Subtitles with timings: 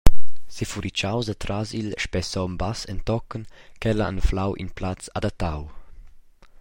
[0.55, 3.43] Sefuritgaus atras il spessom bass entochen
[3.79, 5.61] ch’el ha anflau in plaz adattau.